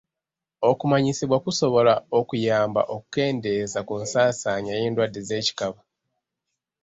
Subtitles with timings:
[0.69, 5.79] Okumanyisibwa kusobola okuyamba okukendeeza ku nsaansaanya y'endwadde z'ekikaba.